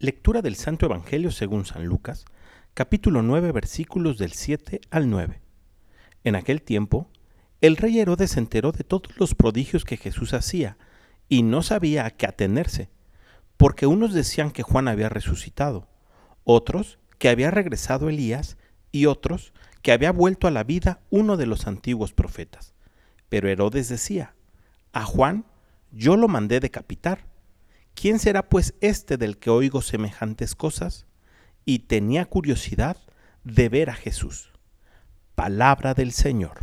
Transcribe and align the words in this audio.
Lectura 0.00 0.42
del 0.42 0.54
Santo 0.54 0.86
Evangelio 0.86 1.32
según 1.32 1.64
San 1.64 1.84
Lucas, 1.84 2.24
capítulo 2.72 3.20
9, 3.22 3.50
versículos 3.50 4.16
del 4.16 4.30
7 4.30 4.80
al 4.90 5.10
9. 5.10 5.40
En 6.22 6.36
aquel 6.36 6.62
tiempo, 6.62 7.10
el 7.60 7.76
rey 7.76 7.98
Herodes 7.98 8.30
se 8.30 8.38
enteró 8.38 8.70
de 8.70 8.84
todos 8.84 9.18
los 9.18 9.34
prodigios 9.34 9.84
que 9.84 9.96
Jesús 9.96 10.34
hacía 10.34 10.78
y 11.28 11.42
no 11.42 11.64
sabía 11.64 12.06
a 12.06 12.10
qué 12.12 12.26
atenerse, 12.26 12.90
porque 13.56 13.88
unos 13.88 14.14
decían 14.14 14.52
que 14.52 14.62
Juan 14.62 14.86
había 14.86 15.08
resucitado, 15.08 15.88
otros 16.44 17.00
que 17.18 17.28
había 17.28 17.50
regresado 17.50 18.08
Elías 18.08 18.56
y 18.92 19.06
otros 19.06 19.52
que 19.82 19.90
había 19.90 20.12
vuelto 20.12 20.46
a 20.46 20.52
la 20.52 20.62
vida 20.62 21.00
uno 21.10 21.36
de 21.36 21.46
los 21.46 21.66
antiguos 21.66 22.12
profetas. 22.12 22.72
Pero 23.28 23.48
Herodes 23.48 23.88
decía, 23.88 24.36
a 24.92 25.02
Juan 25.02 25.44
yo 25.90 26.16
lo 26.16 26.28
mandé 26.28 26.60
decapitar 26.60 27.27
¿Quién 28.00 28.20
será 28.20 28.48
pues 28.48 28.74
este 28.80 29.16
del 29.16 29.38
que 29.38 29.50
oigo 29.50 29.82
semejantes 29.82 30.54
cosas? 30.54 31.04
Y 31.64 31.80
tenía 31.80 32.26
curiosidad 32.26 32.96
de 33.42 33.68
ver 33.68 33.90
a 33.90 33.94
Jesús. 33.94 34.52
Palabra 35.34 35.94
del 35.94 36.12
Señor. 36.12 36.58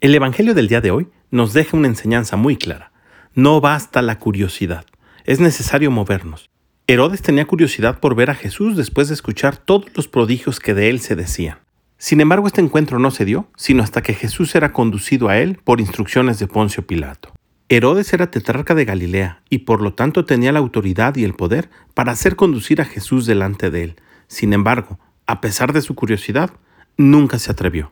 El 0.00 0.14
Evangelio 0.14 0.54
del 0.54 0.68
día 0.68 0.80
de 0.80 0.90
hoy 0.90 1.08
nos 1.30 1.52
deja 1.52 1.76
una 1.76 1.88
enseñanza 1.88 2.36
muy 2.36 2.56
clara. 2.56 2.92
No 3.34 3.60
basta 3.60 4.00
la 4.00 4.18
curiosidad, 4.18 4.86
es 5.26 5.38
necesario 5.38 5.90
movernos. 5.90 6.48
Herodes 6.86 7.20
tenía 7.20 7.46
curiosidad 7.46 8.00
por 8.00 8.14
ver 8.14 8.30
a 8.30 8.34
Jesús 8.34 8.78
después 8.78 9.08
de 9.08 9.14
escuchar 9.14 9.58
todos 9.58 9.94
los 9.94 10.08
prodigios 10.08 10.60
que 10.60 10.72
de 10.72 10.88
él 10.88 11.00
se 11.00 11.14
decían. 11.14 11.58
Sin 11.98 12.22
embargo, 12.22 12.46
este 12.46 12.62
encuentro 12.62 12.98
no 12.98 13.10
se 13.10 13.26
dio, 13.26 13.50
sino 13.54 13.82
hasta 13.82 14.00
que 14.00 14.14
Jesús 14.14 14.54
era 14.54 14.72
conducido 14.72 15.28
a 15.28 15.36
él 15.36 15.58
por 15.62 15.78
instrucciones 15.78 16.38
de 16.38 16.46
Poncio 16.46 16.86
Pilato. 16.86 17.33
Herodes 17.76 18.12
era 18.12 18.30
tetrarca 18.30 18.76
de 18.76 18.84
Galilea 18.84 19.42
y 19.50 19.58
por 19.58 19.82
lo 19.82 19.94
tanto 19.94 20.24
tenía 20.24 20.52
la 20.52 20.60
autoridad 20.60 21.16
y 21.16 21.24
el 21.24 21.34
poder 21.34 21.70
para 21.92 22.12
hacer 22.12 22.36
conducir 22.36 22.80
a 22.80 22.84
Jesús 22.84 23.26
delante 23.26 23.68
de 23.68 23.82
él. 23.82 23.96
Sin 24.28 24.52
embargo, 24.52 25.00
a 25.26 25.40
pesar 25.40 25.72
de 25.72 25.82
su 25.82 25.96
curiosidad, 25.96 26.50
nunca 26.96 27.40
se 27.40 27.50
atrevió. 27.50 27.90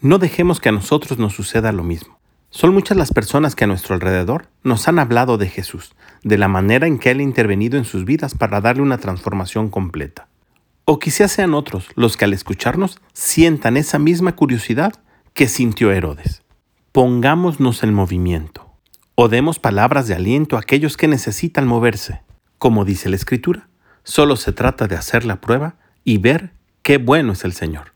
No 0.00 0.18
dejemos 0.18 0.60
que 0.60 0.68
a 0.68 0.72
nosotros 0.72 1.18
nos 1.18 1.34
suceda 1.34 1.72
lo 1.72 1.82
mismo. 1.82 2.20
Son 2.50 2.72
muchas 2.72 2.96
las 2.96 3.12
personas 3.12 3.56
que 3.56 3.64
a 3.64 3.66
nuestro 3.66 3.96
alrededor 3.96 4.46
nos 4.62 4.86
han 4.86 5.00
hablado 5.00 5.38
de 5.38 5.48
Jesús, 5.48 5.96
de 6.22 6.38
la 6.38 6.46
manera 6.46 6.86
en 6.86 7.00
que 7.00 7.10
Él 7.10 7.18
ha 7.18 7.24
intervenido 7.24 7.78
en 7.78 7.84
sus 7.84 8.04
vidas 8.04 8.36
para 8.36 8.60
darle 8.60 8.82
una 8.82 8.98
transformación 8.98 9.70
completa. 9.70 10.28
O 10.84 11.00
quizás 11.00 11.32
sean 11.32 11.52
otros 11.52 11.88
los 11.96 12.16
que 12.16 12.26
al 12.26 12.32
escucharnos 12.32 13.00
sientan 13.12 13.76
esa 13.76 13.98
misma 13.98 14.36
curiosidad 14.36 14.92
que 15.34 15.48
sintió 15.48 15.90
Herodes. 15.90 16.44
Pongámonos 16.92 17.82
en 17.82 17.92
movimiento 17.92 18.65
o 19.18 19.28
demos 19.28 19.58
palabras 19.58 20.06
de 20.06 20.14
aliento 20.14 20.56
a 20.56 20.60
aquellos 20.60 20.98
que 20.98 21.08
necesitan 21.08 21.66
moverse. 21.66 22.20
Como 22.58 22.84
dice 22.84 23.08
la 23.08 23.16
Escritura, 23.16 23.68
solo 24.04 24.36
se 24.36 24.52
trata 24.52 24.86
de 24.86 24.94
hacer 24.94 25.24
la 25.24 25.40
prueba 25.40 25.76
y 26.04 26.18
ver 26.18 26.52
qué 26.82 26.98
bueno 26.98 27.32
es 27.32 27.42
el 27.44 27.54
Señor. 27.54 27.92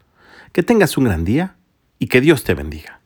Que 0.52 0.62
tengas 0.62 0.96
un 0.96 1.04
gran 1.04 1.24
día 1.24 1.56
y 1.98 2.08
que 2.08 2.22
Dios 2.22 2.42
te 2.42 2.54
bendiga. 2.54 2.98